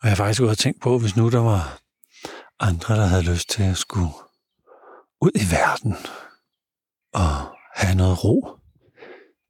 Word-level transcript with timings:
Og 0.00 0.02
jeg 0.02 0.10
har 0.10 0.16
faktisk 0.16 0.40
gået 0.40 0.50
og 0.50 0.58
tænkt 0.58 0.82
på, 0.82 0.98
hvis 0.98 1.16
nu 1.16 1.30
der 1.30 1.38
var 1.40 1.80
andre, 2.60 2.96
der 2.96 3.06
havde 3.06 3.32
lyst 3.32 3.48
til 3.50 3.62
at 3.62 3.76
skulle 3.76 4.08
ud 5.20 5.30
i 5.34 5.50
verden 5.50 5.94
og 7.12 7.56
have 7.74 7.94
noget 7.94 8.24
ro 8.24 8.58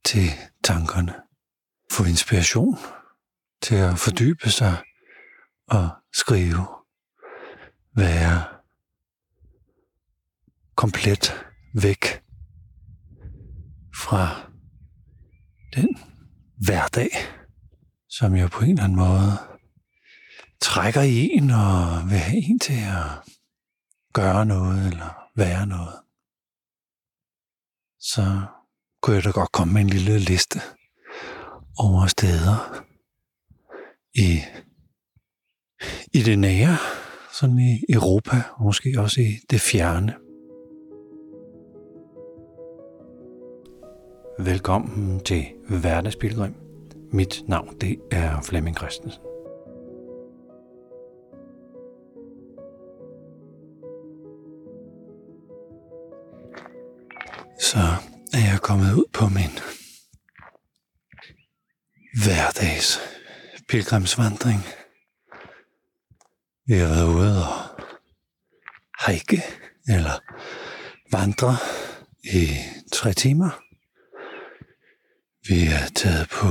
til 0.04 0.29
tankerne. 0.64 1.14
Få 1.92 2.04
inspiration 2.04 2.79
til 3.62 3.74
at 3.74 3.98
fordybe 3.98 4.50
sig 4.50 4.82
og 5.69 5.91
skrive. 6.12 6.67
Være 7.96 8.45
komplet 10.77 11.45
væk 11.75 12.23
fra 13.96 14.51
den 15.75 15.89
hverdag, 16.67 17.11
som 18.09 18.35
jo 18.35 18.49
på 18.49 18.65
en 18.65 18.71
eller 18.71 18.85
anden 18.85 18.99
måde 18.99 19.54
trækker 20.65 21.03
i 21.03 21.31
en 21.32 21.50
og 21.50 22.11
vil 22.11 22.18
have 22.18 22.43
en 22.50 22.59
til 22.59 22.81
at 22.99 23.11
gøre 24.13 24.46
noget 24.46 24.86
eller 24.86 25.11
være 25.36 25.67
noget. 25.67 25.95
Så 28.00 28.22
kunne 29.03 29.17
jeg 29.17 29.25
da 29.25 29.31
godt 29.31 29.53
komme 29.53 29.75
med 29.75 29.81
en 29.81 29.91
lille 29.91 30.19
liste 30.19 30.58
over 31.79 32.06
steder 32.06 32.84
i, 34.14 34.41
i 36.12 36.22
det 36.22 36.39
nære, 36.39 36.77
sådan 37.33 37.58
i 37.58 37.92
Europa, 37.92 38.36
og 38.56 38.64
måske 38.64 38.94
også 38.98 39.20
i 39.20 39.33
det 39.50 39.61
fjerne. 39.61 40.14
Velkommen 44.39 45.20
til 45.20 45.44
Hverdagspilgrim. 45.69 46.55
Mit 47.12 47.42
navn 47.48 47.81
det 47.81 47.98
er 48.12 48.42
Flemming 48.42 48.77
Christensen. 48.77 49.33
Så 57.60 57.78
er 58.33 58.38
jeg 58.38 58.60
kommet 58.62 58.94
ud 58.94 59.05
på 59.12 59.28
min 59.28 59.58
hverdags 62.22 63.00
pilgrimsvandring. 63.69 64.60
Vi 66.66 66.75
har 66.75 66.88
været 66.88 67.06
ude 67.06 67.38
og 67.48 67.55
hike 69.06 69.42
eller 69.88 70.19
vandre 71.12 71.56
i 72.25 72.48
tre 72.92 73.12
timer. 73.12 73.50
Vi 75.48 75.66
er 75.66 75.88
taget 75.94 76.28
på 76.28 76.47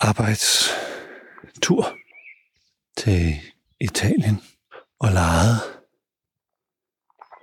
arbejdstur 0.00 1.96
til 2.96 3.40
Italien 3.80 4.42
og 5.00 5.12
lejet 5.12 5.60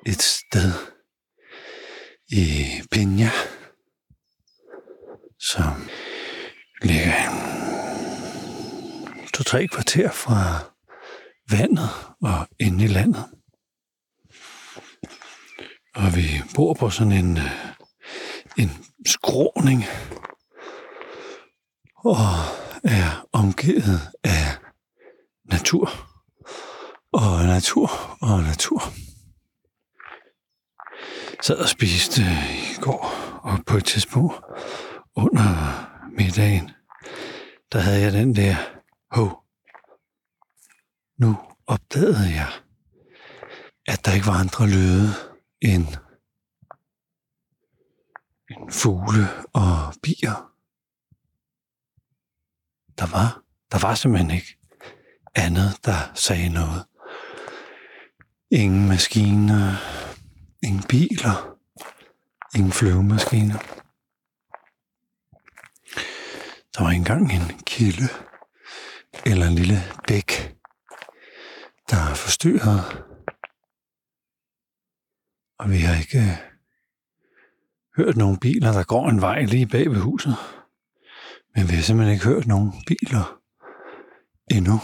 et 0.05 0.21
sted 0.21 0.92
i 2.33 2.81
Peña, 2.91 3.29
som 5.39 5.89
ligger 6.81 7.13
to-tre 9.33 9.67
kvarter 9.67 10.11
fra 10.11 10.59
vandet 11.51 11.89
og 12.21 12.47
inde 12.59 12.83
i 12.83 12.87
landet. 12.87 13.25
Og 15.95 16.15
vi 16.15 16.27
bor 16.55 16.73
på 16.73 16.89
sådan 16.89 17.11
en, 17.11 17.37
øh, 17.37 17.51
en 18.57 18.69
skråning 19.05 19.83
og 21.97 22.25
er 22.83 23.27
omgivet 23.31 24.01
af 24.23 24.57
natur 25.45 25.89
og 27.11 27.45
natur 27.45 28.17
og 28.21 28.43
natur. 28.43 28.83
Sad 31.43 31.57
og 31.57 31.69
spiste 31.69 32.21
i 32.21 32.81
går, 32.81 33.05
og 33.43 33.65
på 33.65 33.77
et 33.77 33.85
tidspunkt 33.85 34.35
under 35.15 35.49
middagen, 36.17 36.71
der 37.71 37.79
havde 37.79 38.01
jeg 38.01 38.13
den 38.13 38.35
der, 38.35 38.55
hov, 39.11 39.43
nu 41.17 41.37
opdagede 41.67 42.29
jeg, 42.29 42.51
at 43.87 44.05
der 44.05 44.13
ikke 44.13 44.27
var 44.27 44.39
andre 44.39 44.67
lyde 44.67 45.09
end, 45.61 45.87
end 48.49 48.71
fugle 48.71 49.27
og 49.53 49.93
bier. 50.03 50.51
Der 52.97 53.05
var, 53.11 53.43
der 53.71 53.79
var 53.87 53.95
simpelthen 53.95 54.31
ikke 54.31 54.57
andet, 55.35 55.85
der 55.85 56.11
sagde 56.15 56.49
noget. 56.49 56.85
Ingen 58.51 58.87
maskiner, 58.87 59.75
ingen 60.63 60.83
biler, 60.89 61.57
ingen 62.55 62.71
flyvemaskiner. 62.71 63.59
Der 66.73 66.83
var 66.83 66.89
engang 66.89 67.31
en 67.31 67.59
kilde 67.65 68.07
eller 69.25 69.47
en 69.47 69.55
lille 69.55 69.79
bæk, 70.07 70.55
der 71.89 72.13
forstyrrede. 72.15 72.81
Og 75.59 75.69
vi 75.69 75.77
har 75.77 75.95
ikke 75.99 76.37
hørt 77.97 78.17
nogen 78.17 78.39
biler, 78.39 78.71
der 78.71 78.83
går 78.83 79.09
en 79.09 79.21
vej 79.21 79.41
lige 79.41 79.67
bag 79.67 79.89
ved 79.91 79.99
huset. 79.99 80.35
Men 81.55 81.69
vi 81.69 81.73
har 81.73 81.81
simpelthen 81.81 82.13
ikke 82.13 82.25
hørt 82.25 82.47
nogen 82.47 82.73
biler 82.87 83.39
endnu. 84.51 84.79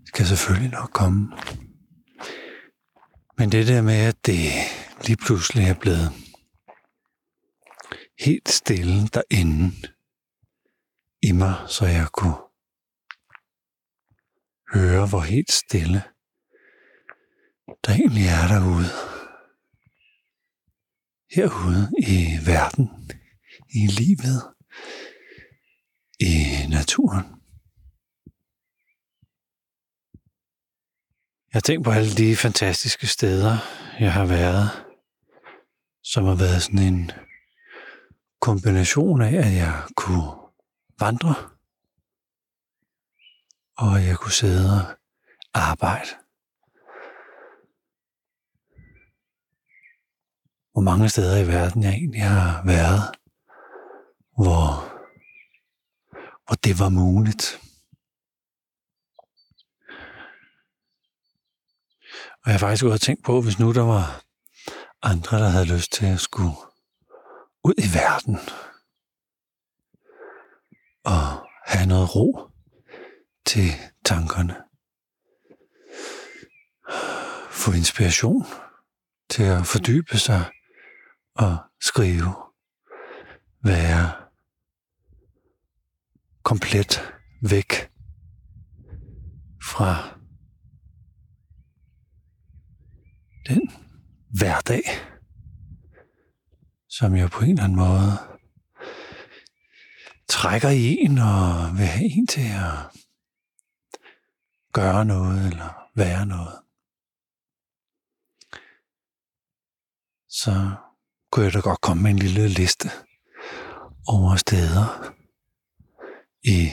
Det 0.00 0.08
skal 0.08 0.26
selvfølgelig 0.26 0.70
nok 0.70 0.90
komme. 0.92 1.32
Men 3.40 3.52
det 3.52 3.66
der 3.66 3.82
med, 3.82 3.94
at 3.94 4.26
det 4.26 4.52
lige 5.06 5.16
pludselig 5.16 5.64
er 5.68 5.74
blevet 5.74 6.12
helt 8.18 8.48
stille 8.48 9.08
derinde 9.08 9.76
i 11.22 11.32
mig, 11.32 11.54
så 11.68 11.86
jeg 11.86 12.08
kunne 12.12 12.40
høre, 14.74 15.06
hvor 15.06 15.20
helt 15.20 15.52
stille 15.52 16.02
der 17.84 17.92
egentlig 17.92 18.26
er 18.26 18.46
derude. 18.48 18.90
Herude 21.34 21.90
i 21.98 22.38
verden, 22.46 22.88
i 23.74 23.86
livet, 23.86 24.54
i 26.20 26.66
naturen. 26.68 27.39
Jeg 31.54 31.64
tænker 31.64 31.84
på 31.84 31.90
alle 31.90 32.14
de 32.14 32.36
fantastiske 32.36 33.06
steder, 33.06 33.56
jeg 34.00 34.12
har 34.12 34.26
været, 34.26 34.70
som 36.02 36.24
har 36.24 36.34
været 36.34 36.62
sådan 36.62 36.78
en 36.78 37.10
kombination 38.40 39.22
af, 39.22 39.34
at 39.46 39.54
jeg 39.54 39.82
kunne 39.96 40.30
vandre, 41.00 41.34
og 43.76 44.06
jeg 44.06 44.16
kunne 44.16 44.32
sidde 44.32 44.70
og 45.54 45.60
arbejde. 45.70 46.10
Hvor 50.72 50.80
mange 50.80 51.08
steder 51.08 51.44
i 51.44 51.48
verden 51.48 51.82
jeg 51.82 51.92
egentlig 51.92 52.22
har 52.22 52.64
været, 52.66 53.02
hvor, 54.36 54.64
hvor 56.46 56.54
det 56.64 56.78
var 56.78 56.88
muligt. 56.88 57.69
Og 62.42 62.46
jeg 62.46 62.54
har 62.54 62.58
faktisk 62.58 62.82
gået 62.82 62.94
og 62.94 63.00
tænkt 63.00 63.24
på, 63.24 63.40
hvis 63.42 63.58
nu 63.58 63.72
der 63.72 63.82
var 63.82 64.24
andre, 65.02 65.38
der 65.38 65.48
havde 65.48 65.74
lyst 65.74 65.92
til 65.92 66.06
at 66.06 66.20
skulle 66.20 66.52
ud 67.64 67.74
i 67.78 67.94
verden 67.94 68.38
og 71.04 71.48
have 71.66 71.86
noget 71.86 72.14
ro 72.16 72.50
til 73.46 73.70
tankerne. 74.04 74.56
Få 77.50 77.72
inspiration 77.72 78.44
til 79.30 79.42
at 79.42 79.66
fordybe 79.66 80.18
sig 80.18 80.44
og 81.34 81.58
skrive. 81.80 82.34
Være 83.64 84.12
komplet 86.42 87.12
væk 87.42 87.90
fra 89.62 90.19
den 93.48 93.70
hverdag, 94.38 94.82
som 96.88 97.14
jo 97.14 97.28
på 97.28 97.44
en 97.44 97.50
eller 97.50 97.64
anden 97.64 97.78
måde 97.78 98.18
trækker 100.28 100.68
i 100.68 100.96
en 101.00 101.18
og 101.18 101.78
vil 101.78 101.86
have 101.86 102.10
en 102.18 102.26
til 102.26 102.40
at 102.40 103.00
gøre 104.72 105.04
noget 105.04 105.46
eller 105.46 105.90
være 105.94 106.26
noget. 106.26 106.58
Så 110.28 110.74
kunne 111.30 111.44
jeg 111.44 111.52
da 111.52 111.60
godt 111.60 111.80
komme 111.80 112.02
med 112.02 112.10
en 112.10 112.18
lille 112.18 112.48
liste 112.48 112.88
over 114.06 114.36
steder 114.36 115.14
i, 116.42 116.70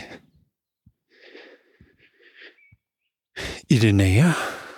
i 3.69 3.79
det 3.79 3.95
nære, 3.95 4.33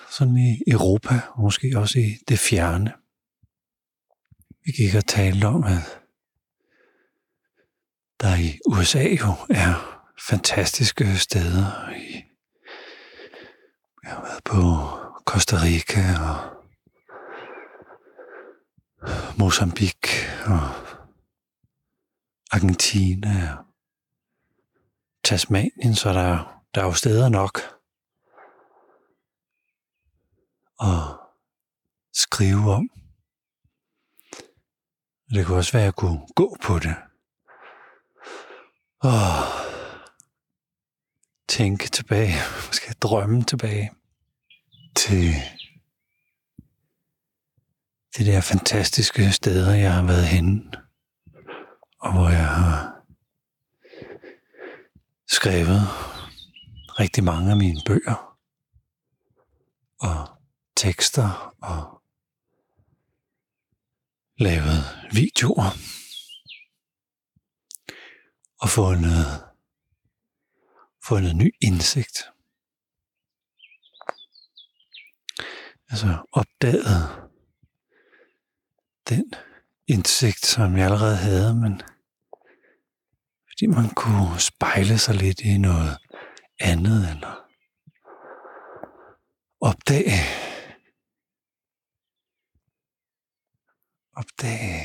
sådan 0.09 0.37
i 0.37 0.63
Europa, 0.67 1.21
og 1.33 1.41
måske 1.41 1.73
også 1.75 1.99
i 1.99 2.17
det 2.27 2.39
fjerne. 2.39 2.93
Vi 4.65 4.71
gik 4.71 4.95
og 4.95 5.05
talte 5.05 5.45
om, 5.45 5.63
at 5.63 6.01
der 8.19 8.35
i 8.35 8.59
USA 8.67 9.03
jo 9.03 9.33
er 9.49 10.01
fantastiske 10.29 11.17
steder. 11.17 11.89
Jeg 14.03 14.11
har 14.11 14.21
været 14.21 14.43
på 14.43 14.61
Costa 15.25 15.55
Rica 15.55 16.03
og 16.29 16.59
Mozambique 19.37 20.45
og 20.45 20.69
Argentina 22.51 23.57
og 23.57 23.65
Tasmanien, 25.23 25.95
så 25.95 26.13
der, 26.13 26.61
der 26.75 26.81
er 26.81 26.85
jo 26.85 26.93
steder 26.93 27.29
nok 27.29 27.78
at 30.81 31.17
skrive 32.13 32.71
om. 32.73 32.89
Det 35.29 35.45
kunne 35.45 35.57
også 35.57 35.71
være, 35.71 35.81
at 35.81 35.85
jeg 35.85 35.95
kunne 35.95 36.27
gå 36.35 36.57
på 36.63 36.79
det. 36.79 36.95
Og 38.99 39.23
tænke 41.47 41.87
tilbage, 41.87 42.33
måske 42.67 42.93
drømme 43.01 43.43
tilbage 43.43 43.91
til 44.95 45.33
de 48.17 48.25
der 48.25 48.41
fantastiske 48.41 49.31
steder, 49.31 49.75
jeg 49.75 49.93
har 49.93 50.03
været 50.03 50.27
henne, 50.27 50.71
og 51.99 52.13
hvor 52.13 52.29
jeg 52.29 52.47
har 52.47 53.03
skrevet 55.27 55.81
rigtig 56.99 57.23
mange 57.23 57.51
af 57.51 57.57
mine 57.57 57.81
bøger 57.85 58.37
og 59.99 60.38
tekster 60.79 61.55
og 61.61 62.01
lavet 64.37 64.83
videoer 65.11 65.71
og 68.61 68.69
fundet, 68.69 69.25
fundet 71.07 71.35
ny 71.35 71.55
indsigt. 71.61 72.17
Altså 75.89 76.25
opdaget 76.31 77.29
den 79.09 79.33
indsigt, 79.87 80.45
som 80.45 80.77
jeg 80.77 80.85
allerede 80.85 81.17
havde, 81.17 81.55
men 81.55 81.81
fordi 83.49 83.65
man 83.67 83.89
kunne 83.95 84.39
spejle 84.39 84.97
sig 84.97 85.15
lidt 85.15 85.39
i 85.39 85.57
noget 85.57 85.97
andet, 86.59 87.09
eller 87.11 87.45
opdage, 89.61 90.48
opdage, 94.15 94.83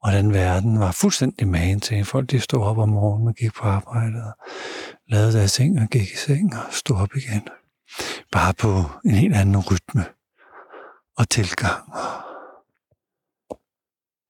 hvordan 0.00 0.32
verden 0.32 0.80
var 0.80 0.92
fuldstændig 0.92 1.48
magen 1.48 1.80
til. 1.80 2.04
Folk 2.04 2.30
de 2.30 2.40
stod 2.40 2.62
op 2.64 2.78
om 2.78 2.88
morgenen 2.88 3.28
og 3.28 3.34
gik 3.34 3.52
på 3.52 3.64
arbejde 3.64 4.24
og 4.24 4.48
lavede 5.08 5.32
deres 5.32 5.52
ting 5.52 5.80
og 5.80 5.88
gik 5.88 6.12
i 6.12 6.16
seng 6.16 6.56
og 6.56 6.72
stod 6.72 6.96
op 6.96 7.16
igen. 7.16 7.48
Bare 8.32 8.54
på 8.54 8.68
en 9.04 9.14
helt 9.14 9.34
anden 9.34 9.58
rytme 9.58 10.04
og 11.16 11.28
tilgang. 11.28 11.92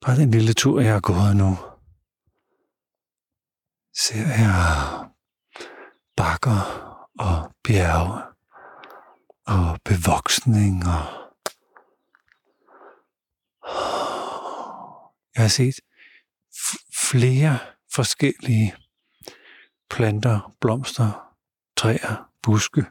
Bare 0.06 0.16
den 0.16 0.30
lille 0.30 0.52
tur, 0.52 0.80
jeg 0.80 0.92
har 0.92 1.00
gået 1.00 1.36
nu, 1.36 1.58
ser 3.96 4.26
jeg 4.26 5.08
bakker 6.16 6.60
og 7.18 7.52
bjerge 7.64 8.22
og 9.46 9.78
bevoksning 9.84 10.86
og 10.86 11.19
jeg 15.40 15.44
har 15.44 15.48
set 15.48 15.80
flere 17.10 17.58
forskellige 17.94 18.74
planter, 19.90 20.56
blomster, 20.60 21.36
træer, 21.76 22.30
buske 22.42 22.84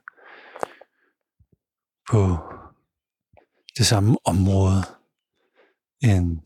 på 2.10 2.38
det 3.78 3.86
samme 3.86 4.18
område, 4.25 4.84
end 6.01 6.42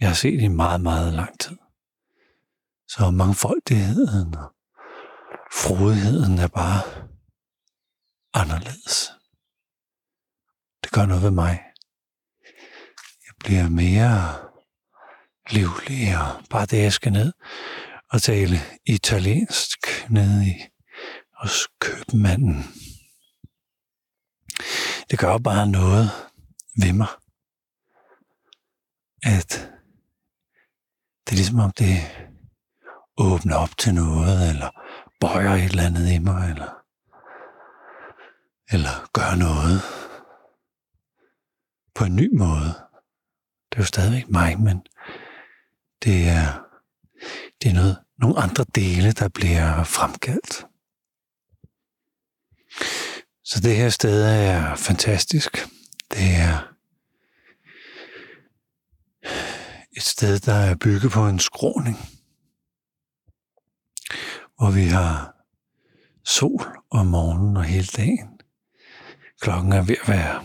jeg 0.00 0.08
har 0.08 0.14
set 0.14 0.42
i 0.42 0.48
meget, 0.48 0.80
meget 0.80 1.12
lang 1.12 1.40
tid. 1.40 1.56
Så 2.88 3.10
mangfoldigheden 3.10 4.34
og 4.34 4.54
frodigheden 5.52 6.38
er 6.38 6.48
bare 6.48 6.82
anderledes. 8.34 9.10
Det 10.82 10.92
gør 10.92 11.06
noget 11.06 11.22
ved 11.22 11.30
mig. 11.30 11.64
Jeg 13.26 13.34
bliver 13.38 13.68
mere 13.68 14.49
livlig, 15.52 16.18
og 16.18 16.44
bare 16.50 16.66
det, 16.66 16.82
jeg 16.82 16.92
skal 16.92 17.12
ned 17.12 17.32
og 18.10 18.22
tale 18.22 18.56
italiensk 18.86 19.78
nede 20.08 20.46
i 20.46 20.54
hos 21.40 21.68
købmanden. 21.80 22.64
Det 25.10 25.18
gør 25.18 25.38
bare 25.38 25.66
noget 25.66 26.10
ved 26.82 26.92
mig, 26.92 27.08
at 29.22 29.50
det 31.24 31.32
er 31.32 31.36
ligesom 31.36 31.58
om 31.58 31.72
det 31.72 31.96
åbner 33.16 33.56
op 33.56 33.78
til 33.78 33.94
noget, 33.94 34.48
eller 34.50 34.70
bøjer 35.20 35.54
et 35.54 35.64
eller 35.64 35.86
andet 35.86 36.12
i 36.12 36.18
mig, 36.18 36.50
eller, 36.50 36.72
eller 38.72 39.10
gør 39.12 39.34
noget 39.34 39.80
på 41.94 42.04
en 42.04 42.16
ny 42.16 42.36
måde. 42.38 42.74
Det 43.70 43.76
er 43.76 43.80
jo 43.80 43.84
stadigvæk 43.84 44.28
mig, 44.28 44.60
men 44.60 44.82
det 46.04 46.28
er, 46.28 46.64
det 47.62 47.70
er 47.70 47.74
noget, 47.74 47.98
nogle 48.18 48.38
andre 48.38 48.64
dele, 48.74 49.12
der 49.12 49.28
bliver 49.28 49.84
fremkaldt. 49.84 50.66
Så 53.44 53.60
det 53.60 53.76
her 53.76 53.88
sted 53.88 54.24
er 54.24 54.74
fantastisk. 54.74 55.68
Det 56.10 56.34
er 56.36 56.74
et 59.96 60.02
sted, 60.02 60.38
der 60.38 60.54
er 60.54 60.74
bygget 60.74 61.12
på 61.12 61.28
en 61.28 61.38
skråning, 61.38 61.96
hvor 64.56 64.70
vi 64.70 64.84
har 64.84 65.34
sol 66.24 66.78
om 66.90 67.06
morgenen 67.06 67.56
og 67.56 67.64
hele 67.64 67.86
dagen. 67.86 68.40
Klokken 69.40 69.72
er 69.72 69.82
ved 69.82 69.96
at 70.02 70.08
være 70.08 70.44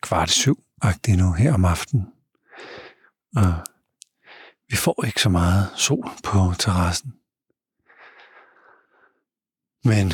kvart 0.00 0.30
syv 0.30 0.64
nu 1.08 1.32
her 1.32 1.54
om 1.54 1.64
aftenen. 1.64 2.06
Og 3.36 3.54
vi 4.70 4.76
får 4.76 5.04
ikke 5.06 5.22
så 5.22 5.28
meget 5.28 5.70
sol 5.76 6.10
på 6.24 6.52
terrassen. 6.58 7.12
Men 9.84 10.12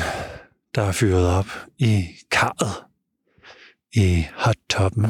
der 0.75 0.81
er 0.81 0.91
fyret 0.91 1.27
op 1.27 1.49
i 1.77 2.05
karret 2.31 2.83
i 3.93 4.25
hottoppen. 4.35 5.05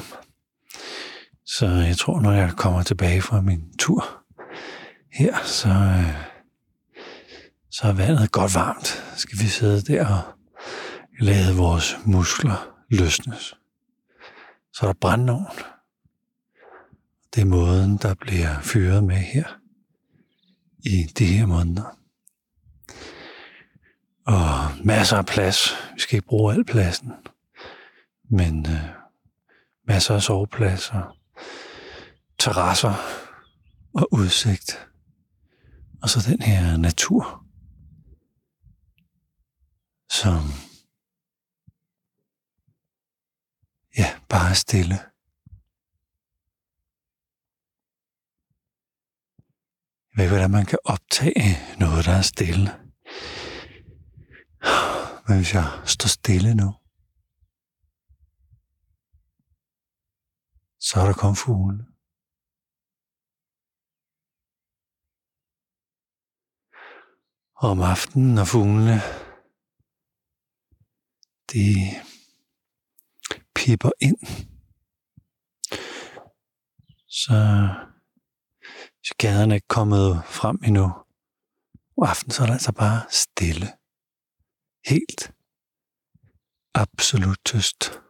Så 1.45 1.65
jeg 1.65 1.97
tror, 1.97 2.19
når 2.19 2.31
jeg 2.31 2.51
kommer 2.57 2.83
tilbage 2.83 3.21
fra 3.21 3.41
min 3.41 3.77
tur 3.79 4.23
her, 5.13 5.35
så, 5.43 6.03
så 7.71 7.87
er 7.87 7.93
vandet 7.93 8.31
godt 8.31 8.55
varmt. 8.55 9.03
Skal 9.15 9.39
vi 9.39 9.47
sidde 9.47 9.93
der 9.93 10.07
og 10.07 10.21
lade 11.19 11.55
vores 11.55 11.97
muskler 12.05 12.73
løsnes. 12.89 13.55
Så 14.73 14.85
er 14.85 14.87
der 14.87 14.99
brændeovn. 15.01 15.76
Det 17.37 17.43
er 17.43 17.49
måden, 17.49 17.97
der 17.97 18.13
bliver 18.13 18.61
fyret 18.61 19.03
med 19.03 19.15
her 19.15 19.59
i 20.79 21.03
de 21.03 21.25
her 21.25 21.45
måneder. 21.45 21.99
Og 24.25 24.85
masser 24.85 25.17
af 25.17 25.25
plads. 25.25 25.69
Vi 25.93 25.99
skal 25.99 26.15
ikke 26.15 26.27
bruge 26.27 26.53
al 26.53 26.65
pladsen, 26.65 27.11
men 28.29 28.65
øh, 28.65 28.89
masser 29.87 30.15
af 30.15 30.21
sovepladser, 30.21 31.17
terrasser 32.39 32.93
og 33.93 34.13
udsigt. 34.13 34.87
Og 36.01 36.09
så 36.09 36.31
den 36.31 36.41
her 36.41 36.77
natur, 36.77 37.45
som 40.09 40.43
ja, 43.97 44.19
bare 44.29 44.55
stille. 44.55 44.99
Jeg 50.17 50.23
ved 50.25 50.31
hvordan 50.31 50.51
man 50.51 50.65
kan 50.65 50.79
optage 50.83 51.45
noget, 51.79 52.05
der 52.05 52.11
er 52.11 52.21
stille. 52.21 52.69
Men 55.27 55.37
hvis 55.37 55.53
jeg 55.53 55.81
står 55.85 56.07
stille 56.07 56.55
nu, 56.55 56.69
så 60.79 60.99
er 60.99 61.05
der 61.05 61.13
kun 61.13 61.35
fugle. 61.35 61.85
Og 67.55 67.69
om 67.69 67.81
aftenen, 67.81 68.35
når 68.35 68.45
fuglene 68.45 68.99
de 71.53 71.65
kipper 73.55 73.91
ind. 73.99 74.19
Så, 77.07 77.37
så 79.07 79.13
er 79.27 79.53
ikke 79.53 79.67
kommet 79.67 80.23
frem 80.25 80.59
endnu. 80.63 80.85
Og 81.97 82.09
aften 82.09 82.31
så 82.31 82.41
er 82.41 82.45
der 82.45 82.53
altså 82.53 82.71
bare 82.71 83.05
stille. 83.09 83.67
Helt. 84.85 85.33
Absolut 86.73 87.39
tyst. 87.45 88.01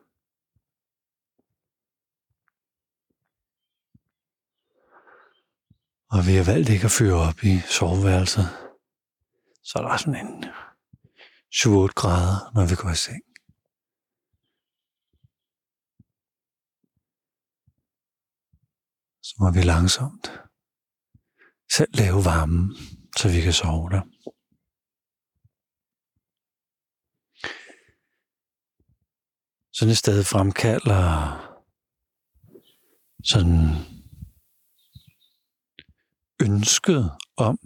Og 6.10 6.20
vi 6.28 6.34
har 6.36 6.46
valgt 6.52 6.70
ikke 6.70 6.86
at 6.86 6.92
føre 6.92 7.18
op 7.28 7.44
i 7.44 7.60
soveværelset. 7.60 8.48
Så 9.64 9.74
er 9.80 9.84
der 9.84 9.98
sådan 9.98 10.28
en 10.28 10.44
7-8 11.54 11.94
grader, 12.00 12.52
når 12.56 12.66
vi 12.70 12.76
går 12.76 12.90
i 12.90 12.96
seng. 12.96 13.24
Så 19.22 19.36
må 19.40 19.52
vi 19.52 19.62
langsomt 19.62 20.47
selv 21.76 21.94
lave 21.94 22.26
varmen, 22.26 22.76
så 23.18 23.30
vi 23.30 23.42
kan 23.42 23.54
sove 23.54 23.90
der. 23.90 24.02
Sådan 29.74 29.92
et 29.92 29.98
sted 29.98 30.24
fremkalder 30.24 31.08
sådan 33.24 33.58
ønsket 36.42 37.12
om 37.38 37.60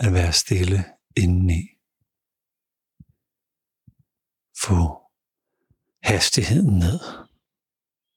at 0.00 0.12
være 0.12 0.32
stille 0.32 0.84
indeni. 1.16 1.62
Få 4.64 4.80
hastigheden 6.02 6.78
ned, 6.78 6.98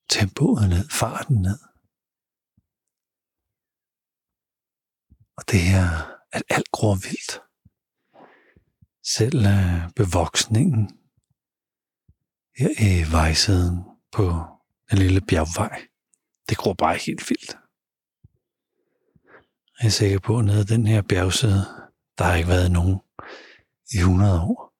tempoet 0.09 0.69
ned, 0.69 0.89
farten 0.89 1.41
ned. 1.41 1.72
Og 5.37 5.43
det 5.51 5.61
er, 5.81 6.19
at 6.31 6.43
alt 6.49 6.71
gror 6.71 6.95
vildt. 6.95 7.41
Selv 9.03 9.45
øh, 9.45 9.91
bevoksningen 9.95 10.99
her 12.57 12.69
i 12.79 13.11
vejsiden 13.11 13.83
på 14.11 14.45
den 14.89 14.97
lille 14.97 15.21
bjergvej, 15.21 15.87
det 16.49 16.57
gror 16.57 16.73
bare 16.73 16.97
helt 16.97 17.29
vildt. 17.29 17.57
Jeg 19.79 19.87
er 19.87 19.91
sikker 19.91 20.19
på, 20.19 20.39
at 20.39 20.45
nede 20.45 20.59
af 20.59 20.65
den 20.65 20.87
her 20.87 21.01
bjergside, 21.01 21.65
der 22.17 22.23
har 22.23 22.35
ikke 22.35 22.49
været 22.49 22.71
nogen 22.71 23.01
i 23.93 23.97
100 23.97 24.41
år. 24.41 24.73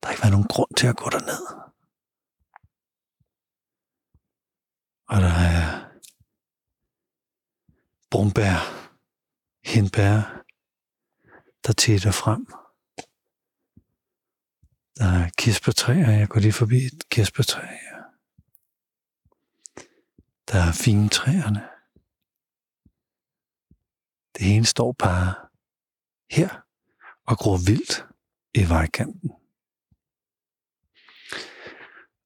Der 0.00 0.06
har 0.06 0.12
ikke 0.12 0.22
været 0.22 0.32
nogen 0.32 0.48
grund 0.48 0.74
til 0.76 0.86
at 0.86 0.96
gå 0.96 1.10
derned. 1.10 1.42
Og 5.08 5.20
der 5.20 5.34
er 5.52 5.88
brumbær, 8.10 8.87
hindbær, 9.74 10.44
der 11.66 11.72
tætter 11.72 12.10
frem. 12.10 12.46
Der 14.98 15.04
er 15.04 15.30
kirsebærtræer, 15.38 16.10
jeg 16.10 16.28
går 16.28 16.40
lige 16.40 16.52
forbi 16.52 16.76
et 16.76 17.08
kirsebærtræ. 17.10 17.66
Der 20.48 20.58
er 20.68 20.72
fine 20.72 21.08
træerne. 21.08 21.68
Det 24.34 24.56
ene 24.56 24.66
står 24.66 24.92
bare 24.92 25.34
her 26.30 26.50
og 27.26 27.38
gror 27.38 27.58
vildt 27.66 28.06
i 28.54 28.68
vejkanten. 28.68 29.30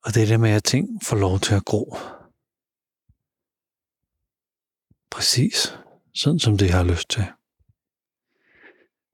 Og 0.04 0.14
det 0.14 0.22
er 0.22 0.26
det 0.26 0.40
med, 0.40 0.50
at 0.50 0.64
ting 0.64 1.04
får 1.04 1.16
lov 1.16 1.40
til 1.40 1.54
at 1.54 1.64
gro. 1.64 1.96
Præcis 5.10 5.78
sådan, 6.14 6.38
som 6.38 6.58
det 6.58 6.70
har 6.70 6.84
lyst 6.84 7.08
til. 7.10 7.22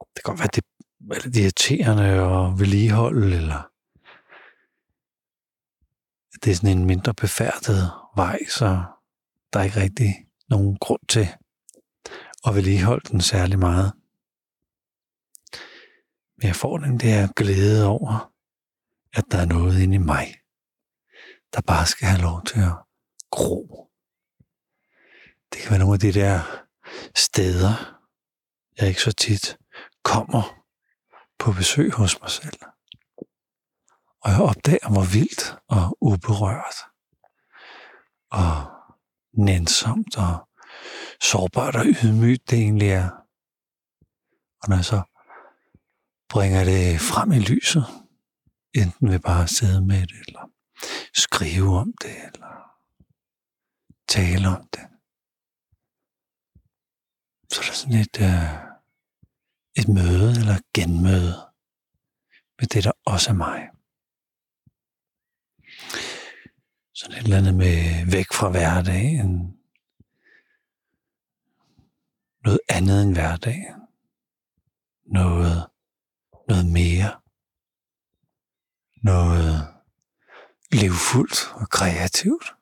Det 0.01 0.25
kan 0.25 0.35
godt 0.35 0.39
være, 0.39 0.49
det 0.55 0.65
er 1.11 1.25
lidt 1.25 1.37
irriterende 1.37 2.21
og 2.21 2.59
vedligeholde, 2.59 3.37
eller 3.37 3.71
det 6.45 6.51
er 6.51 6.55
sådan 6.55 6.79
en 6.79 6.87
mindre 6.87 7.15
befærdet 7.15 7.91
vej, 8.17 8.39
så 8.49 8.85
der 9.53 9.61
er 9.61 9.65
ikke 9.65 9.81
rigtig 9.81 10.15
nogen 10.49 10.77
grund 10.77 11.07
til 11.09 11.29
at 12.47 12.55
vedligeholde 12.55 13.09
den 13.11 13.21
særlig 13.21 13.59
meget. 13.59 13.93
Men 16.37 16.47
jeg 16.47 16.57
får 16.57 16.79
den 16.79 17.01
der 17.01 17.33
glæde 17.37 17.87
over, 17.87 18.33
at 19.13 19.25
der 19.31 19.39
er 19.39 19.47
noget 19.47 19.83
inde 19.83 19.95
i 19.95 19.99
mig, 19.99 20.35
der 21.55 21.61
bare 21.61 21.87
skal 21.87 22.09
have 22.09 22.23
lov 22.23 22.45
til 22.45 22.61
at 22.61 22.77
gro. 23.31 23.91
Det 25.53 25.61
kan 25.61 25.71
være 25.71 25.79
nogle 25.79 25.95
af 25.95 26.01
de 26.01 26.13
der 26.13 26.68
steder, 27.17 27.99
jeg 28.79 28.89
ikke 28.89 29.03
så 29.03 29.13
tit 29.13 29.59
kommer 30.03 30.65
på 31.39 31.53
besøg 31.53 31.93
hos 31.93 32.21
mig 32.21 32.31
selv. 32.31 32.61
Og 34.21 34.31
jeg 34.31 34.41
opdager, 34.41 34.89
hvor 34.93 35.13
vildt 35.13 35.57
og 35.69 35.97
uberørt 36.01 36.77
og 38.31 38.53
nænsomt 39.33 40.17
og 40.17 40.49
sårbart 41.23 41.77
og 41.77 41.85
ydmygt 41.87 42.51
det 42.51 42.59
egentlig 42.59 42.89
er. 42.89 43.11
Og 44.63 44.69
når 44.69 44.77
jeg 44.77 44.85
så 44.85 45.03
bringer 46.29 46.65
det 46.65 47.01
frem 47.01 47.33
i 47.33 47.39
lyset, 47.39 47.85
enten 48.75 49.11
ved 49.11 49.19
bare 49.19 49.43
at 49.43 49.51
sidde 49.51 49.87
med 49.87 50.01
det, 50.01 50.21
eller 50.27 50.51
skrive 51.15 51.79
om 51.79 51.93
det, 52.03 52.17
eller 52.33 52.55
tale 54.09 54.49
om 54.49 54.69
det, 54.69 54.98
så 57.51 57.61
er 57.61 57.65
der 57.65 57.73
sådan 57.73 57.99
et, 57.99 58.17
øh, 58.21 58.55
et 59.81 59.89
møde 59.89 60.31
eller 60.41 60.59
genmøde 60.75 61.35
med 62.59 62.67
det, 62.67 62.85
der 62.85 62.93
også 63.05 63.31
er 63.31 63.35
mig. 63.35 63.71
Sådan 66.95 67.17
et 67.17 67.23
eller 67.23 67.37
andet 67.37 67.55
med 67.55 68.11
væk 68.11 68.27
fra 68.33 68.51
hverdagen, 68.51 69.59
noget 72.45 72.61
andet 72.69 73.03
end 73.03 73.13
hverdag. 73.15 73.75
Noget, 75.07 75.71
noget 76.49 76.67
mere. 76.67 77.21
Noget 79.03 79.75
livfuldt 80.73 81.53
og 81.55 81.69
kreativt. 81.71 82.55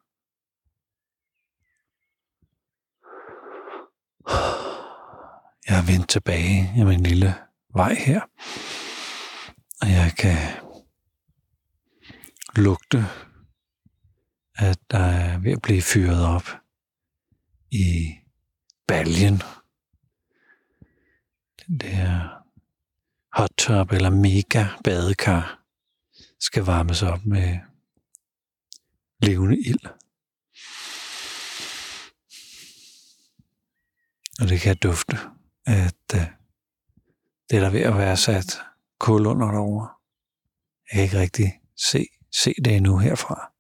Jeg 5.69 5.79
er 5.79 5.87
vendt 5.87 6.09
tilbage 6.09 6.73
i 6.77 6.85
min 6.85 7.01
lille 7.01 7.35
vej 7.75 7.95
her. 7.95 8.21
Og 9.81 9.91
jeg 9.91 10.13
kan 10.19 10.39
lugte, 12.57 13.05
at 14.55 14.79
der 14.91 14.99
er 14.99 15.39
ved 15.39 15.53
at 15.53 15.63
blive 15.63 15.83
fyret 15.83 16.27
op 16.27 16.49
i 17.71 18.15
baljen 18.89 19.43
den 21.67 21.81
der 21.81 22.29
hot 23.33 23.51
tub 23.59 23.93
eller 23.93 24.11
mega 24.11 24.67
badekar 24.85 25.63
skal 26.41 26.63
varmes 26.63 27.03
op 27.03 27.25
med 27.25 27.59
levende 29.23 29.59
ild. 29.61 29.87
Og 34.41 34.49
det 34.49 34.61
kan 34.61 34.77
dufte, 34.77 35.19
at 35.67 36.15
øh, 36.15 36.21
det 37.51 37.57
er 37.57 37.61
der 37.61 37.71
ved 37.71 37.81
at 37.81 37.97
være 37.97 38.17
sat 38.17 38.61
kul 38.99 39.27
under 39.27 39.51
derovre. 39.51 39.89
Jeg 40.93 40.95
kan 40.95 41.03
ikke 41.03 41.19
rigtig 41.19 41.61
se, 41.77 42.07
se 42.33 42.55
det 42.65 42.77
endnu 42.77 42.99
herfra. 42.99 43.53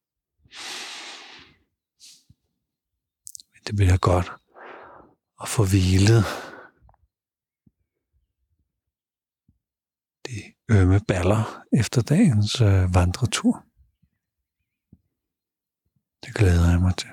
Men 3.52 3.62
det 3.66 3.76
bliver 3.76 3.96
godt 3.96 4.32
at 5.42 5.48
få 5.48 5.64
hvilet 5.64 6.24
de 10.26 10.42
ømme 10.70 11.00
baller 11.08 11.62
efter 11.80 12.02
dagens 12.02 12.60
øh, 12.60 12.94
vandretur. 12.94 13.64
Det 16.24 16.34
glæder 16.34 16.70
jeg 16.70 16.80
mig 16.80 16.96
til. 16.96 17.08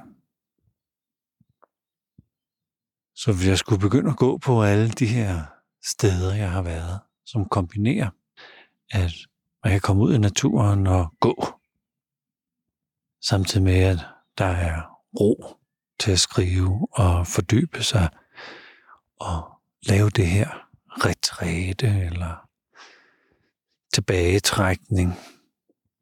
Så 3.24 3.34
hvis 3.34 3.48
jeg 3.48 3.58
skulle 3.58 3.80
begynde 3.80 4.10
at 4.10 4.18
gå 4.18 4.38
på 4.38 4.64
alle 4.64 4.90
de 4.90 5.06
her 5.06 5.46
steder, 5.84 6.36
jeg 6.36 6.52
har 6.52 6.62
været, 6.62 7.00
som 7.26 7.46
kombinerer, 7.46 8.10
at 8.92 9.12
man 9.64 9.72
kan 9.72 9.82
komme 9.82 10.04
ud 10.04 10.14
i 10.14 10.18
naturen 10.18 10.88
og 10.88 11.14
gå, 11.20 11.36
samtidig 13.22 13.64
med, 13.64 13.80
at 13.80 14.00
der 14.38 14.46
er 14.46 14.82
ro 15.20 15.58
til 16.00 16.12
at 16.12 16.20
skrive 16.20 16.88
og 16.92 17.28
fordybe 17.28 17.84
sig 17.84 18.10
og 19.20 19.52
lave 19.88 20.10
det 20.10 20.28
her 20.28 20.50
retræte 20.88 21.88
eller 21.88 22.50
tilbagetrækning, 23.94 25.14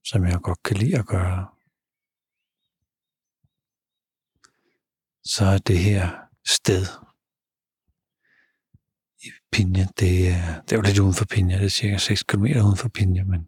som 0.06 0.25
jeg 0.25 0.40
godt 0.42 0.63
kan 0.63 0.78
lide 0.78 0.98
at 0.98 1.06
gøre. 1.06 1.48
så 5.24 5.46
er 5.46 5.58
det 5.58 5.80
her 5.80 6.10
sted 6.46 7.11
Pinja, 9.51 9.88
det 10.00 10.27
er, 10.29 10.62
det 10.62 10.72
er 10.72 10.75
jo 10.75 10.81
lidt 10.81 11.00
uden 11.00 11.13
for 11.13 11.25
Pinja, 11.25 11.58
det 11.58 11.65
er 11.65 11.70
cirka 11.70 11.98
6 11.98 12.24
km 12.24 12.46
uden 12.46 12.77
for 12.77 12.89
Pinja, 12.89 13.24
men 13.24 13.41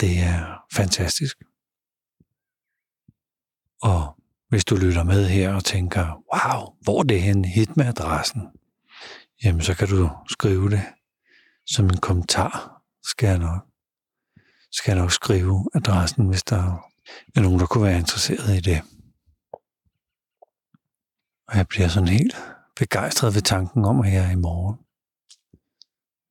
det 0.00 0.18
er 0.18 0.64
fantastisk. 0.72 1.36
Og 3.82 4.16
hvis 4.48 4.64
du 4.64 4.76
lytter 4.76 5.02
med 5.04 5.28
her 5.28 5.54
og 5.54 5.64
tænker, 5.64 6.04
wow, 6.32 6.76
hvor 6.80 6.98
er 6.98 7.02
det 7.02 7.22
hen 7.22 7.44
hit 7.44 7.76
med 7.76 7.86
adressen? 7.86 8.42
Jamen, 9.44 9.62
så 9.62 9.74
kan 9.74 9.88
du 9.88 10.10
skrive 10.28 10.70
det 10.70 10.82
som 11.66 11.84
en 11.84 11.96
kommentar, 11.96 12.82
skal 13.04 13.28
jeg 13.28 13.38
nok, 13.38 13.66
skal 14.72 14.92
jeg 14.92 15.00
nok 15.00 15.12
skrive 15.12 15.68
adressen, 15.74 16.26
hvis 16.26 16.42
der 16.42 16.90
er 17.36 17.40
nogen, 17.40 17.60
der 17.60 17.66
kunne 17.66 17.84
være 17.84 17.98
interesseret 17.98 18.56
i 18.56 18.60
det. 18.60 18.82
Og 21.52 21.58
jeg 21.58 21.68
bliver 21.68 21.88
sådan 21.88 22.08
helt 22.08 22.36
begejstret 22.76 23.34
ved 23.34 23.42
tanken 23.42 23.84
om, 23.84 24.00
at 24.00 24.12
jeg 24.12 24.32
i 24.32 24.36
morgen 24.36 24.76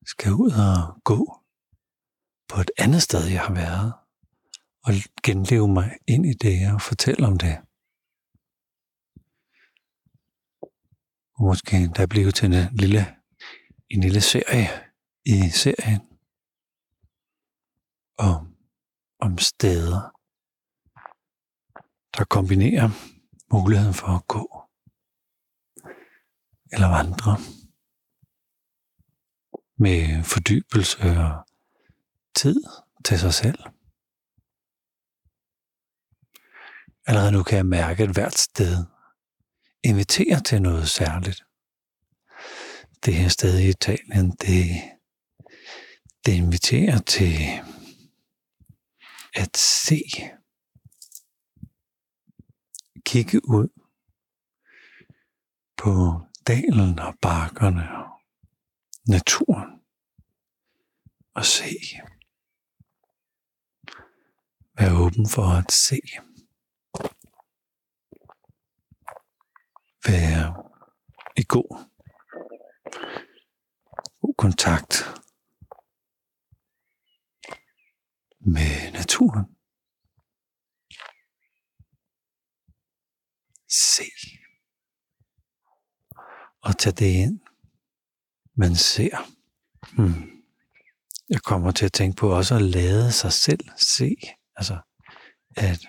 skal 0.05 0.31
ud 0.33 0.51
og 0.51 1.01
gå 1.03 1.19
på 2.49 2.61
et 2.61 2.71
andet 2.77 3.01
sted, 3.01 3.23
jeg 3.25 3.41
har 3.41 3.53
været, 3.53 3.93
og 4.83 4.91
genleve 5.23 5.67
mig 5.67 5.97
ind 6.07 6.25
i 6.25 6.33
det 6.33 6.73
og 6.73 6.81
fortælle 6.81 7.27
om 7.27 7.37
det. 7.37 7.57
Og 11.35 11.43
måske 11.43 11.77
der 11.95 12.07
bliver 12.09 12.31
til 12.31 12.45
en 12.45 12.75
lille, 12.75 13.15
en 13.89 14.01
lille 14.01 14.21
serie 14.21 14.69
i 15.25 15.49
serien 15.49 16.01
om, 18.17 18.55
om 19.19 19.37
steder, 19.37 20.01
der 22.17 22.23
kombinerer 22.25 22.89
muligheden 23.53 23.93
for 23.93 24.07
at 24.07 24.27
gå 24.27 24.60
eller 26.71 26.87
vandre 26.87 27.37
med 29.77 30.23
fordybelse 30.23 30.99
og 31.01 31.45
tid 32.35 32.63
til 33.05 33.19
sig 33.19 33.33
selv. 33.33 33.59
Allerede 37.05 37.31
nu 37.31 37.43
kan 37.43 37.57
jeg 37.57 37.65
mærke, 37.65 38.03
at 38.03 38.13
hvert 38.13 38.37
sted 38.37 38.85
inviterer 39.83 40.39
til 40.39 40.61
noget 40.61 40.89
særligt. 40.89 41.43
Det 43.05 43.13
her 43.13 43.27
sted 43.27 43.59
i 43.59 43.69
Italien, 43.69 44.31
det, 44.31 44.81
det 46.25 46.33
inviterer 46.33 46.99
til 46.99 47.37
at 49.33 49.57
se, 49.57 50.01
kigge 53.05 53.49
ud 53.49 53.67
på 55.77 56.21
dalen 56.47 56.99
og 56.99 57.13
bakkerne 57.21 57.97
og 57.97 58.21
naturen 59.07 59.81
og 61.35 61.45
se. 61.45 61.75
Vær 64.79 64.91
åben 64.91 65.29
for 65.29 65.43
at 65.59 65.71
se. 65.71 65.99
Vær 70.05 70.71
i 71.37 71.43
god, 71.43 71.85
god 74.21 74.33
kontakt 74.37 74.93
med 78.39 78.91
naturen. 78.91 79.45
Se 83.67 84.03
tage 86.81 86.95
det 86.95 87.13
ind, 87.25 87.39
man 88.55 88.75
ser. 88.75 89.17
Hmm. 89.95 90.43
Jeg 91.29 91.41
kommer 91.41 91.71
til 91.71 91.85
at 91.85 91.93
tænke 91.93 92.15
på 92.15 92.35
også 92.37 92.55
at 92.55 92.61
lade 92.61 93.11
sig 93.11 93.33
selv 93.33 93.69
se. 93.77 94.15
Altså, 94.55 94.77
at, 95.57 95.79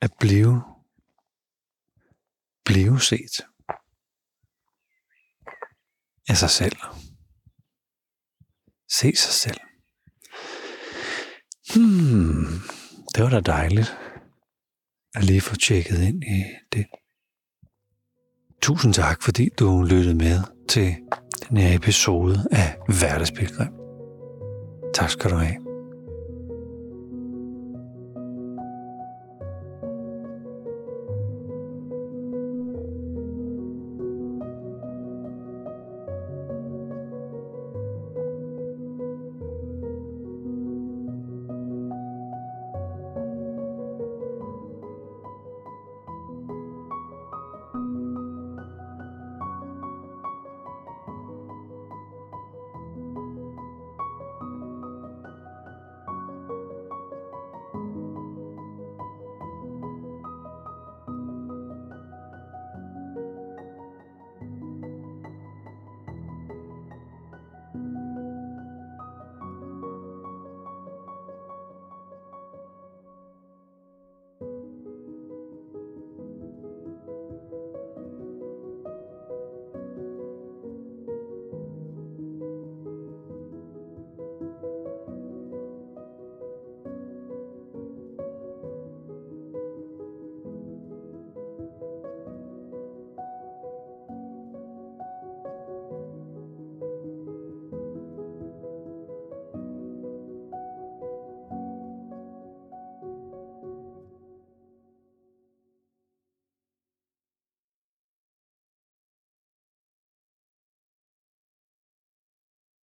at 0.00 0.12
blive, 0.20 0.62
blive 2.64 3.00
set 3.00 3.46
af 6.28 6.36
sig 6.36 6.50
selv. 6.50 6.76
Se 8.98 9.16
sig 9.16 9.34
selv. 9.34 9.60
Hmm, 11.74 12.60
det 13.14 13.24
var 13.24 13.30
da 13.30 13.40
dejligt 13.40 13.90
at 15.14 15.24
lige 15.24 15.40
få 15.40 15.56
tjekket 15.56 16.02
ind 16.02 16.24
i 16.24 16.44
det. 16.72 16.86
Tusind 18.62 18.94
tak, 18.94 19.22
fordi 19.22 19.48
du 19.58 19.82
lyttede 19.82 20.14
med 20.14 20.40
til 20.68 20.94
den 21.48 21.56
her 21.56 21.76
episode 21.76 22.46
af 22.50 22.76
Hverdagsbegrim. 22.88 23.72
Tak 24.94 25.10
skal 25.10 25.30
du 25.30 25.36
have. 25.36 25.65